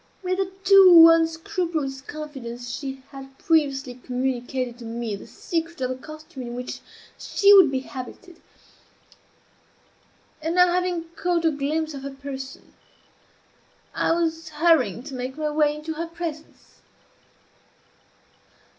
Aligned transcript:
With 0.23 0.39
a 0.39 0.51
too 0.63 1.11
unscrupulous 1.13 2.01
confidence 2.01 2.71
she 2.75 3.03
had 3.11 3.37
previously 3.37 3.93
communicated 3.93 4.79
to 4.79 4.85
me 4.85 5.15
the 5.15 5.27
secret 5.27 5.79
of 5.79 5.89
the 5.91 5.95
costume 5.95 6.41
in 6.41 6.55
which 6.55 6.79
she 7.19 7.53
would 7.53 7.69
be 7.69 7.81
habited, 7.81 8.41
and 10.41 10.55
now, 10.55 10.69
having 10.73 11.03
caught 11.15 11.45
a 11.45 11.51
glimpse 11.51 11.93
of 11.93 12.01
her 12.01 12.09
person, 12.09 12.73
I 13.93 14.11
was 14.13 14.49
hurrying 14.49 15.03
to 15.03 15.13
make 15.13 15.37
my 15.37 15.51
way 15.51 15.75
into 15.75 15.93
her 15.93 16.07
presence. 16.07 16.81